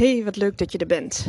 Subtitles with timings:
[0.00, 1.26] Hey, wat leuk dat je er bent.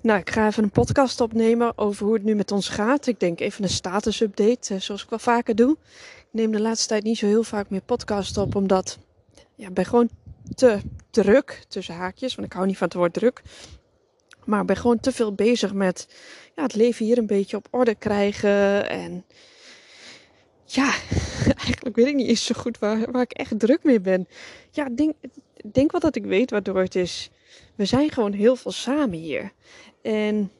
[0.00, 3.06] Nou, ik ga even een podcast opnemen over hoe het nu met ons gaat.
[3.06, 5.76] Ik denk even een status-update, eh, zoals ik wel vaker doe.
[6.16, 8.98] Ik neem de laatste tijd niet zo heel vaak meer podcast op, omdat
[9.54, 10.08] ja, ik ben gewoon
[10.54, 10.78] te
[11.10, 13.42] druk, tussen haakjes, want ik hou niet van het woord druk.
[14.44, 16.08] Maar ik ben gewoon te veel bezig met
[16.56, 18.88] ja, het leven hier een beetje op orde krijgen.
[18.88, 19.24] En
[20.64, 20.94] ja,
[21.64, 24.28] eigenlijk weet ik niet eens zo goed waar, waar ik echt druk mee ben.
[24.70, 25.14] Ja, denk,
[25.72, 27.30] denk wel dat ik weet waardoor het is
[27.74, 29.52] we zijn gewoon heel veel samen hier.
[30.02, 30.50] En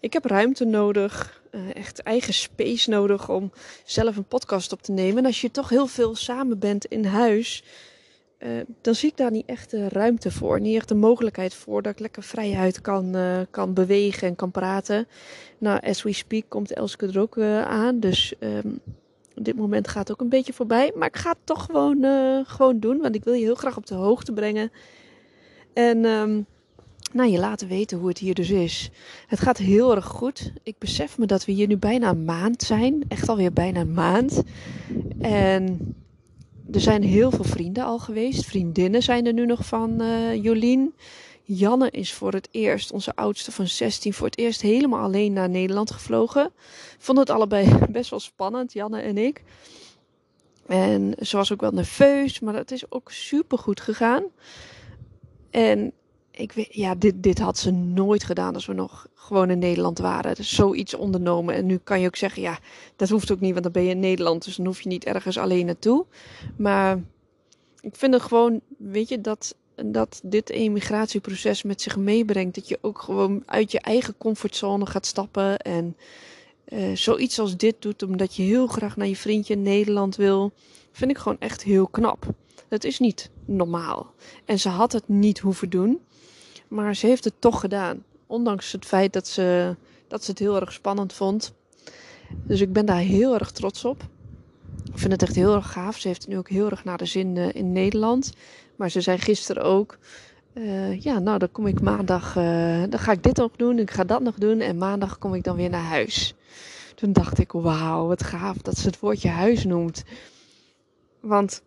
[0.00, 3.52] ik heb ruimte nodig, uh, echt eigen space nodig om
[3.84, 5.18] zelf een podcast op te nemen.
[5.18, 7.64] En als je toch heel veel samen bent in huis,
[8.38, 8.48] uh,
[8.80, 10.60] dan zie ik daar niet echt de ruimte voor.
[10.60, 14.50] Niet echt de mogelijkheid voor dat ik lekker vrijheid kan, uh, kan bewegen en kan
[14.50, 15.08] praten.
[15.58, 18.00] Nou, as we speak komt Elske er ook aan.
[18.00, 18.80] Dus um,
[19.36, 20.92] op dit moment gaat ook een beetje voorbij.
[20.94, 22.04] Maar ik ga het toch gewoon,
[22.46, 24.70] gewoon doen, want ik wil je heel graag op de hoogte brengen
[25.72, 26.46] en um,
[27.12, 28.90] nou, je laten weten hoe het hier dus is.
[29.26, 30.52] Het gaat heel erg goed.
[30.62, 33.04] Ik besef me dat we hier nu bijna een maand zijn.
[33.08, 34.42] Echt alweer bijna een maand.
[35.20, 35.94] En
[36.72, 38.44] er zijn heel veel vrienden al geweest.
[38.44, 40.94] Vriendinnen zijn er nu nog van uh, Jolien.
[41.42, 45.48] Janne is voor het eerst, onze oudste van 16, voor het eerst helemaal alleen naar
[45.48, 46.52] Nederland gevlogen.
[46.98, 49.42] Vonden het allebei best wel spannend, Janne en ik.
[50.66, 54.22] En ze was ook wel nerveus, maar het is ook super goed gegaan.
[55.50, 55.92] En
[56.30, 59.98] ik weet, ja, dit, dit had ze nooit gedaan als we nog gewoon in Nederland
[59.98, 60.34] waren.
[60.34, 61.54] Dus zoiets ondernomen.
[61.54, 62.58] En nu kan je ook zeggen, ja,
[62.96, 64.44] dat hoeft ook niet, want dan ben je in Nederland.
[64.44, 66.06] Dus dan hoef je niet ergens alleen naartoe.
[66.56, 67.02] Maar
[67.80, 69.54] ik vind het gewoon, weet je, dat,
[69.84, 72.54] dat dit emigratieproces met zich meebrengt.
[72.54, 75.58] Dat je ook gewoon uit je eigen comfortzone gaat stappen.
[75.58, 75.96] En
[76.68, 80.52] uh, zoiets als dit doet, omdat je heel graag naar je vriendje in Nederland wil.
[80.92, 82.26] Vind ik gewoon echt heel knap.
[82.68, 84.14] Dat is niet normaal.
[84.44, 86.00] En ze had het niet hoeven doen.
[86.68, 88.04] Maar ze heeft het toch gedaan.
[88.26, 89.76] Ondanks het feit dat ze,
[90.08, 91.52] dat ze het heel erg spannend vond.
[92.32, 94.02] Dus ik ben daar heel erg trots op.
[94.92, 95.98] Ik vind het echt heel erg gaaf.
[95.98, 98.32] Ze heeft nu ook heel erg naar de zin uh, in Nederland.
[98.76, 99.98] Maar ze zei gisteren ook.
[100.54, 102.36] Uh, ja, nou dan kom ik maandag.
[102.36, 103.78] Uh, dan ga ik dit nog doen.
[103.78, 104.60] Ik ga dat nog doen.
[104.60, 106.34] En maandag kom ik dan weer naar huis.
[106.94, 110.04] Toen dacht ik, wauw, wat gaaf dat ze het woordje huis noemt.
[111.20, 111.62] Want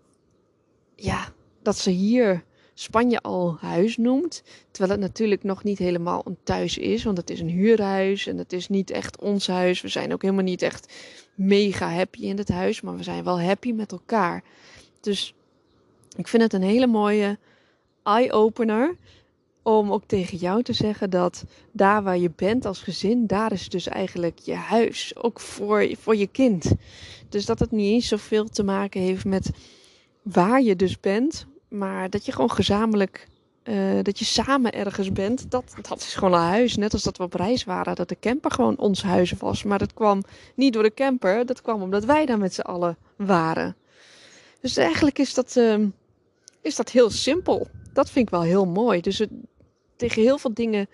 [0.96, 1.28] ja,
[1.63, 2.44] dat ze hier
[2.74, 4.44] Spanje al huis noemt.
[4.72, 7.03] Terwijl het natuurlijk nog niet helemaal een thuis is.
[7.03, 9.81] Want het is een huurhuis en het is niet echt ons huis.
[9.81, 10.94] We zijn ook helemaal niet echt
[11.35, 12.81] mega happy in het huis.
[12.81, 14.44] Maar we zijn wel happy met elkaar.
[15.02, 15.35] Dus
[16.18, 17.38] ik vind het een hele mooie
[18.03, 18.97] eye-opener.
[19.63, 23.69] Om ook tegen jou te zeggen dat daar waar je bent als gezin, daar is
[23.69, 25.16] dus eigenlijk je huis.
[25.16, 26.72] Ook voor, voor je kind.
[27.29, 29.50] Dus dat het niet eens zoveel te maken heeft met
[30.22, 33.28] waar je dus bent, maar dat je gewoon gezamenlijk,
[33.63, 36.75] uh, dat je samen ergens bent, dat, dat is gewoon een huis.
[36.75, 39.63] Net als dat we op reis waren, dat de camper gewoon ons huis was.
[39.63, 40.23] Maar dat kwam
[40.56, 43.75] niet door de camper, dat kwam omdat wij daar met z'n allen waren.
[44.61, 45.85] Dus eigenlijk is dat, uh,
[46.61, 47.67] is dat heel simpel.
[47.94, 49.01] Dat vind ik wel heel mooi.
[49.01, 49.25] Dus
[49.95, 50.88] tegen heel veel dingen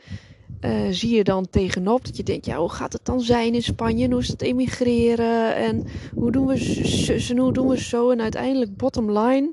[0.62, 3.64] uh, zie je dan tegenop dat je denkt, ja, hoe gaat het dan zijn in
[3.64, 4.06] Spanje?
[4.06, 5.56] En hoe is het emigreren?
[5.56, 5.86] En
[6.16, 8.10] hoe doen we en hoe doen we zo?
[8.10, 9.52] En uiteindelijk, bottom line,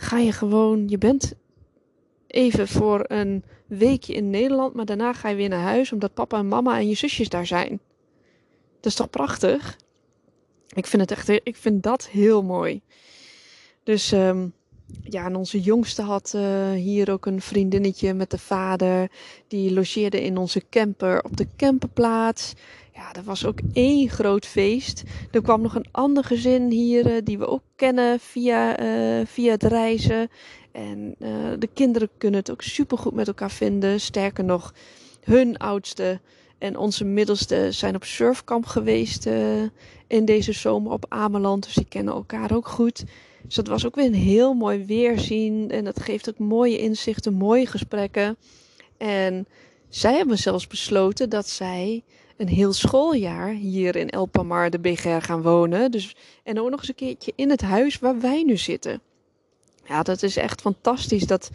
[0.00, 1.34] ga je gewoon, je bent
[2.26, 6.38] even voor een weekje in Nederland, maar daarna ga je weer naar huis omdat papa
[6.38, 7.80] en mama en je zusjes daar zijn.
[8.76, 9.76] Dat is toch prachtig?
[10.68, 12.80] Ik vind het echt, ik vind dat heel mooi.
[13.82, 14.52] Dus um,
[15.02, 19.10] ja, en onze jongste had uh, hier ook een vriendinnetje met de vader.
[19.48, 22.54] Die logeerde in onze camper op de camperplaats.
[22.98, 25.02] Ja, dat was ook één groot feest.
[25.30, 29.50] Er kwam nog een ander gezin hier uh, die we ook kennen via, uh, via
[29.50, 30.30] het reizen.
[30.72, 31.14] En
[31.58, 34.00] de kinderen kunnen het ook supergoed met elkaar vinden.
[34.00, 34.74] Sterker nog,
[35.22, 36.20] hun oudste
[36.58, 39.28] en onze middelste zijn op surfkamp geweest
[40.06, 41.64] in deze zomer op Ameland.
[41.64, 43.04] Dus die kennen elkaar ook goed.
[43.42, 45.70] Dus dat was ook weer een heel mooi weerzien.
[45.70, 48.36] En dat geeft ook mooie inzichten, mooie gesprekken.
[48.96, 49.46] En
[49.88, 52.02] zij hebben zelfs besloten dat zij
[52.38, 55.90] een heel schooljaar hier in El Pamar de BGR gaan wonen.
[55.90, 59.00] Dus, en ook nog eens een keertje in het huis waar wij nu zitten.
[59.84, 61.26] Ja, dat is echt fantastisch.
[61.26, 61.50] Dat,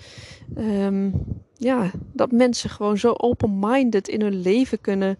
[0.57, 1.13] um,
[1.57, 5.19] ja, dat mensen gewoon zo open-minded in hun leven kunnen,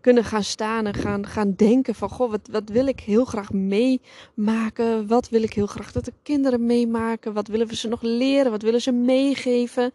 [0.00, 3.52] kunnen gaan staan en gaan, gaan denken van, goh, wat, wat wil ik heel graag
[3.52, 5.06] meemaken?
[5.06, 7.32] Wat wil ik heel graag dat de kinderen meemaken?
[7.32, 8.50] Wat willen we ze nog leren?
[8.50, 9.92] Wat willen ze meegeven?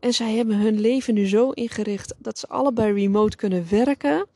[0.00, 4.26] En zij hebben hun leven nu zo ingericht dat ze allebei remote kunnen werken.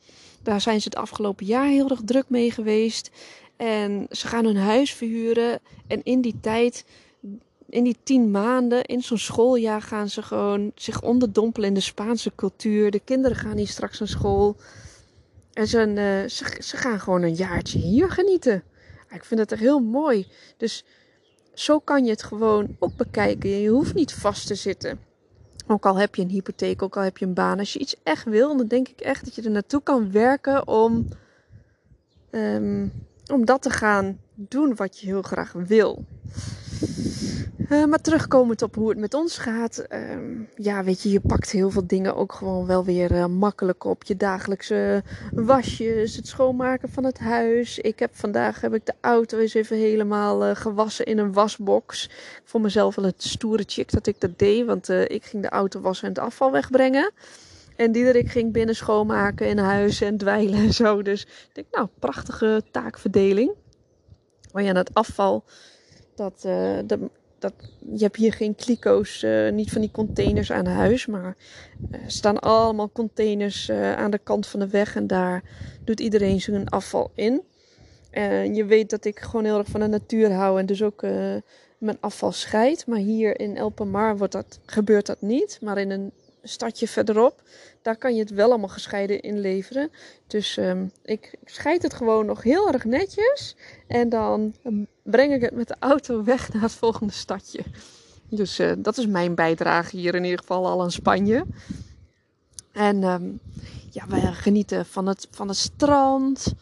[0.43, 3.11] Daar zijn ze het afgelopen jaar heel erg druk mee geweest.
[3.57, 5.59] En ze gaan hun huis verhuren.
[5.87, 6.85] En in die tijd,
[7.69, 12.31] in die tien maanden, in zo'n schooljaar, gaan ze gewoon zich onderdompelen in de Spaanse
[12.35, 12.91] cultuur.
[12.91, 14.55] De kinderen gaan hier straks naar school.
[15.53, 18.63] En ze, uh, ze, ze, gaan gewoon een jaartje hier genieten.
[19.09, 20.27] Ik vind het echt heel mooi.
[20.57, 20.85] Dus
[21.53, 23.49] zo kan je het gewoon ook bekijken.
[23.49, 25.10] Je hoeft niet vast te zitten.
[25.71, 27.59] Ook al heb je een hypotheek, ook al heb je een baan.
[27.59, 30.67] Als je iets echt wil, dan denk ik echt dat je er naartoe kan werken
[30.67, 31.07] om,
[32.31, 32.91] um,
[33.31, 36.05] om dat te gaan doen wat je heel graag wil.
[37.69, 39.85] Uh, maar terugkomend op hoe het met ons gaat.
[39.89, 39.99] Uh,
[40.55, 44.03] ja, weet je, je pakt heel veel dingen ook gewoon wel weer uh, makkelijk op.
[44.03, 47.79] Je dagelijkse wasjes, het schoonmaken van het huis.
[47.79, 52.05] Ik heb vandaag heb ik de auto eens even helemaal uh, gewassen in een wasbox.
[52.05, 54.65] Ik vond mezelf wel een stoere chick dat ik dat deed.
[54.65, 57.11] Want ik ging de auto wassen en het afval wegbrengen.
[57.75, 61.01] En Diederik ging binnen schoonmaken in huis en dweilen en zo.
[61.01, 63.51] Dus ik denk, nou, prachtige taakverdeling.
[64.51, 65.43] Maar ja, dat afval,
[66.15, 66.99] dat, uh, dat,
[67.39, 67.53] dat,
[67.93, 71.35] je hebt hier geen kliko's, uh, niet van die containers aan huis, maar
[71.91, 75.43] er staan allemaal containers aan de kant van de weg en daar
[75.83, 77.41] doet iedereen zijn afval in.
[78.09, 81.01] En je weet dat ik gewoon heel erg van de natuur hou en dus ook
[81.77, 82.87] mijn afval scheid.
[82.87, 86.11] Maar hier in Elpemar wordt dat, gebeurt dat niet, maar in een
[86.43, 87.41] stadje verderop,
[87.81, 89.91] daar kan je het wel allemaal gescheiden inleveren.
[90.27, 93.55] Dus um, ik, scheid het gewoon nog heel erg netjes
[93.87, 94.55] en dan
[95.03, 97.63] breng ik het met de auto weg naar het volgende stadje.
[98.29, 101.45] Dus uh, dat is mijn bijdrage hier in ieder geval al aan Spanje.
[102.71, 103.39] En um,
[103.89, 106.53] ja, wij genieten van het, van het strand.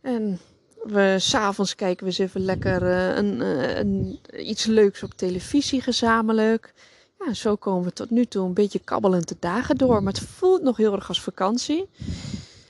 [0.00, 0.38] En
[0.82, 5.80] we, s'avonds kijken we eens even lekker uh, een, uh, een, iets leuks op televisie
[5.80, 6.72] gezamenlijk.
[7.18, 10.02] Ja, zo komen we tot nu toe een beetje kabbelend de dagen door.
[10.02, 11.88] Maar het voelt nog heel erg als vakantie.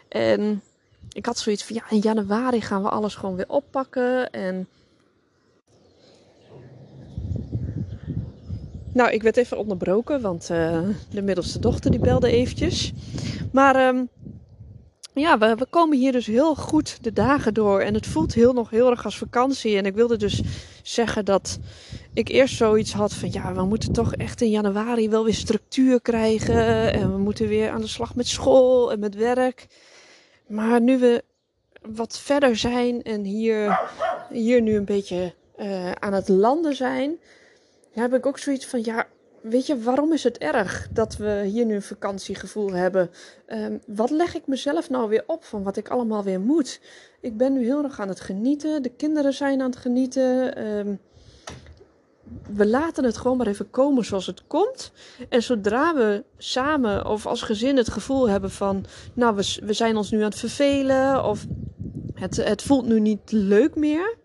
[0.08, 0.62] En
[1.12, 4.30] ik had zoiets van, ja, in januari gaan we alles gewoon weer oppakken.
[4.30, 4.68] En
[8.98, 10.80] Nou, ik werd even onderbroken, want uh,
[11.10, 12.92] de middelste dochter die belde eventjes.
[13.52, 14.08] Maar um,
[15.18, 17.80] ja, we, we, komen hier dus heel goed de dagen door.
[17.80, 19.76] En het voelt heel nog heel erg als vakantie.
[19.76, 20.42] En ik wilde dus
[20.82, 21.58] zeggen dat
[22.12, 23.32] ik eerst zoiets had van...
[23.32, 26.92] Ja, we moeten toch echt in januari wel weer structuur krijgen.
[26.92, 29.66] En we moeten weer aan de slag met school en met werk.
[30.46, 31.24] Maar nu we
[31.82, 33.80] wat verder zijn en hier,
[34.30, 37.18] hier nu een beetje uh, aan het landen zijn
[38.00, 39.06] heb ik ook zoiets van, ja,
[39.48, 43.10] weet je, waarom is het erg dat we hier nu een vakantiegevoel hebben?
[43.46, 46.80] Um, wat leg ik mezelf nou weer op van wat ik allemaal weer moet?
[47.20, 48.82] Ik ben nu heel erg aan het genieten.
[48.82, 50.66] De kinderen zijn aan het genieten.
[50.66, 51.00] Um,
[52.50, 54.92] we laten het gewoon maar even komen zoals het komt.
[55.28, 58.84] En zodra we samen of als gezin het gevoel hebben van,
[59.14, 61.46] nou, we, we zijn ons nu aan het vervelen of
[62.14, 64.16] het, het voelt nu niet leuk meer,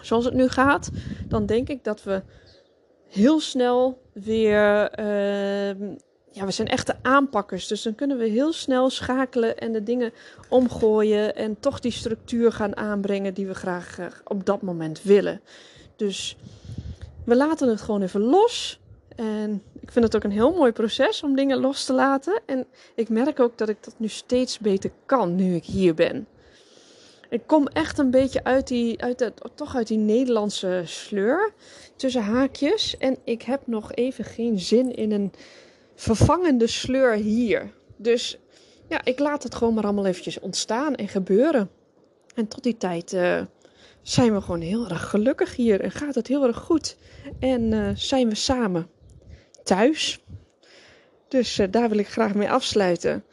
[0.00, 0.90] zoals het nu gaat,
[1.28, 2.22] dan denk ik dat we
[3.08, 4.98] heel snel weer.
[5.00, 5.88] Uh,
[6.30, 7.66] ja, we zijn echte aanpakkers.
[7.66, 10.12] Dus dan kunnen we heel snel schakelen en de dingen
[10.48, 11.36] omgooien.
[11.36, 15.40] En toch die structuur gaan aanbrengen die we graag uh, op dat moment willen.
[15.96, 16.36] Dus
[17.24, 18.80] we laten het gewoon even los.
[19.16, 22.40] En ik vind het ook een heel mooi proces om dingen los te laten.
[22.46, 26.26] En ik merk ook dat ik dat nu steeds beter kan nu ik hier ben.
[27.30, 31.52] Ik kom echt een beetje uit die, uit de, toch uit die Nederlandse sleur
[31.96, 32.96] tussen haakjes.
[32.98, 35.32] En ik heb nog even geen zin in een
[35.94, 37.72] vervangende sleur hier.
[37.96, 38.38] Dus
[38.88, 41.70] ja, ik laat het gewoon maar allemaal eventjes ontstaan en gebeuren.
[42.34, 43.40] En tot die tijd uh,
[44.02, 46.96] zijn we gewoon heel erg gelukkig hier en gaat het heel erg goed.
[47.38, 48.88] En uh, zijn we samen
[49.62, 50.20] thuis.
[51.28, 53.24] Dus uh, daar wil ik graag mee afsluiten.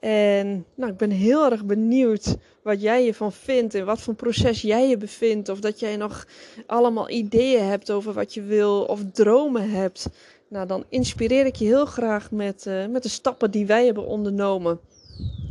[0.00, 4.62] En nou, ik ben heel erg benieuwd wat jij ervan vindt en wat voor proces
[4.62, 5.48] jij je bevindt.
[5.48, 6.26] Of dat jij nog
[6.66, 10.08] allemaal ideeën hebt over wat je wil of dromen hebt.
[10.48, 14.06] Nou, dan inspireer ik je heel graag met, uh, met de stappen die wij hebben
[14.06, 14.80] ondernomen.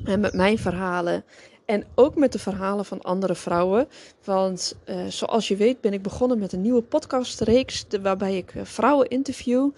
[0.04, 1.24] En met mijn verhalen.
[1.66, 3.88] En ook met de verhalen van andere vrouwen.
[4.24, 7.86] Want uh, zoals je weet ben ik begonnen met een nieuwe podcastreeks.
[8.02, 9.70] Waarbij ik uh, vrouwen interview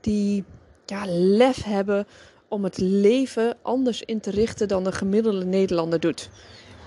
[0.00, 0.44] die
[0.86, 2.06] ja, lef hebben
[2.54, 6.30] om het leven anders in te richten dan de gemiddelde Nederlander doet.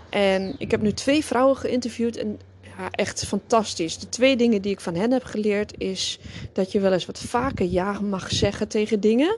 [0.09, 2.39] En ik heb nu twee vrouwen geïnterviewd en
[2.91, 3.97] echt fantastisch.
[3.97, 6.19] De twee dingen die ik van hen heb geleerd is
[6.53, 9.37] dat je wel eens wat vaker ja mag zeggen tegen dingen.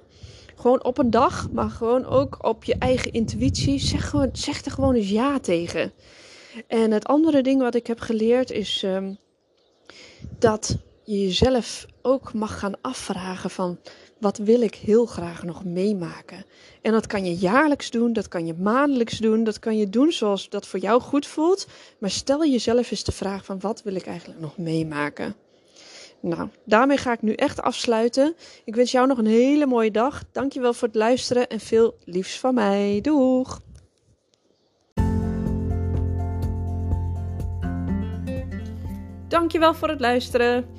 [0.56, 3.80] Gewoon op een dag, maar gewoon ook op je eigen intuïtie.
[3.80, 5.92] Zeg, gewoon, zeg er gewoon eens ja tegen.
[6.68, 9.18] En het andere ding wat ik heb geleerd is um,
[10.40, 10.78] dat
[11.10, 13.80] je jezelf ook mag gaan afvragen van
[14.20, 16.46] wat wil ik heel graag nog meemaken.
[16.82, 20.12] En dat kan je jaarlijks doen, dat kan je maandelijks doen, dat kan je doen
[20.12, 21.68] zoals dat voor jou goed voelt.
[22.00, 25.36] Maar stel jezelf eens de vraag van wat wil ik eigenlijk nog meemaken.
[26.22, 28.36] Nou, daarmee ga ik nu echt afsluiten.
[28.66, 30.24] Ik wens jou nog een hele mooie dag.
[30.32, 33.00] Dankjewel voor het luisteren en veel liefs van mij.
[33.02, 33.60] Doeg!
[39.28, 40.79] Dankjewel voor het luisteren.